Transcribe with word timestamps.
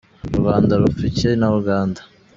U 0.29 0.33
Rwanda 0.39 0.73
rupfa 0.81 1.03
iki 1.09 1.27
na 1.39 1.47
Uganda? 1.59 2.01